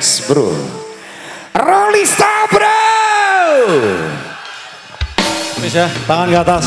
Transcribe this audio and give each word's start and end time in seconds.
Bro. 0.00 0.48
Rolista 1.52 2.48
bro! 2.48 2.80
Bisa, 5.60 5.92
tangan 6.08 6.32
ke 6.32 6.38
atas. 6.40 6.64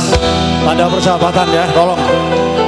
Tanda 0.61 0.85
persahabatan 0.85 1.47
ya 1.49 1.65
tolong. 1.73 2.62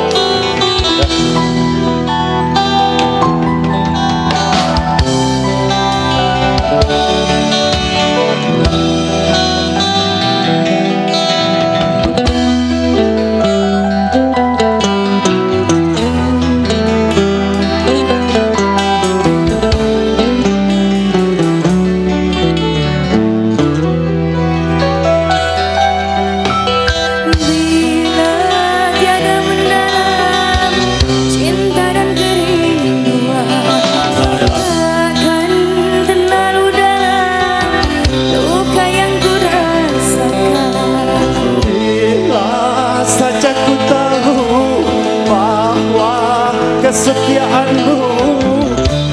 kesetiaanmu 47.06 48.02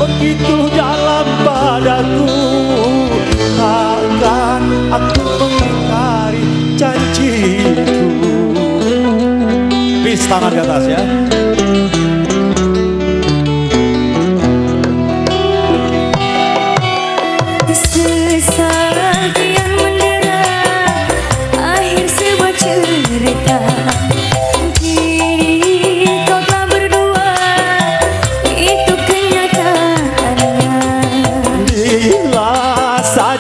begitu 0.01 0.57
dalam 0.73 1.29
padaku. 1.45 2.33
Takkan 3.53 4.63
aku 4.89 5.21
mengingkari 5.37 6.45
janjiku. 6.81 8.09
Bis 10.01 10.25
tangan 10.25 10.57
di 10.57 10.61
atas 10.65 10.85
ya. 10.89 11.05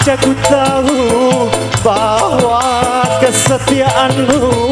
saja 0.02 0.18
ku 0.18 0.34
tahu 0.50 0.98
bahwa 1.86 2.58
kesetiaanmu 3.22 4.71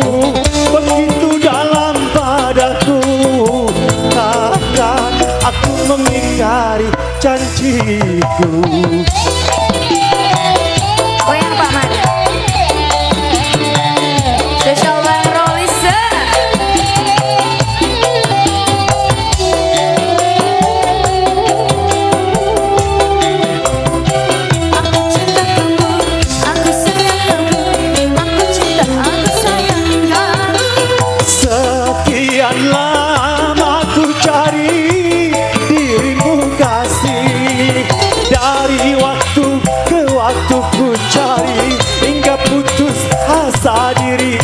memaksa 43.60 43.92
diri 44.00 44.40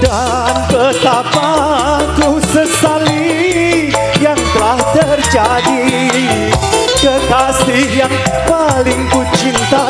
Dan 0.00 0.54
betapa 0.70 1.50
ku 2.14 2.38
sesali 2.38 3.90
yang 4.22 4.38
telah 4.54 4.78
terjadi 4.94 5.82
Kekasih 7.00 7.88
yang 7.96 8.14
paling 8.46 9.02
ku 9.10 9.24
cintai. 9.34 9.89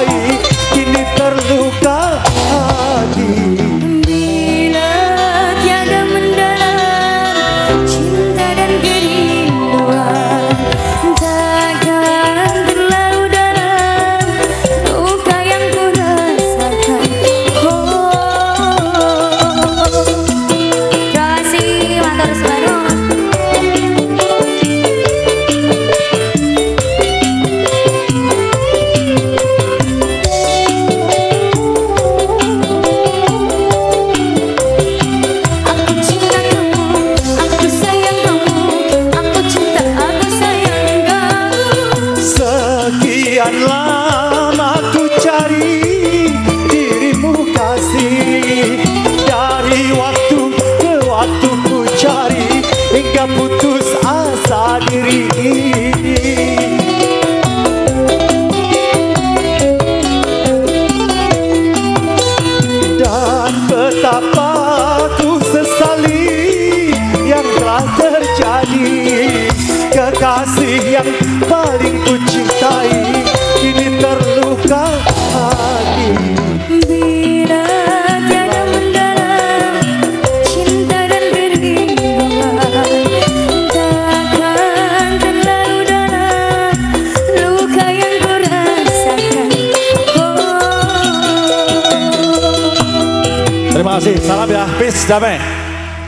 kasih. 94.01 94.17
Iya. 94.17 94.25
Salam 94.25 94.49
ya. 94.49 94.65
Peace, 94.81 95.03
damai. 95.05 95.37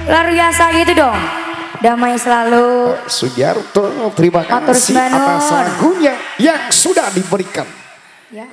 Luar 0.09 0.27
biasa 0.33 0.65
gitu 0.81 0.93
dong. 0.97 1.19
Damai 1.83 2.15
selalu. 2.15 2.95
Eh, 2.95 3.11
Sugiarto, 3.11 3.85
terima 4.15 4.43
kasih 4.47 4.95
atas 4.97 5.51
lagunya 5.51 6.15
yang 6.39 6.71
sudah 6.71 7.11
diberikan. 7.11 7.67
Ya. 8.33 8.49